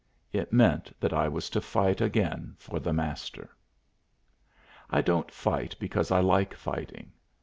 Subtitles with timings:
[0.33, 3.55] It meant that I was to fight again for the Master.
[4.89, 7.11] I don't fight because I like fighting.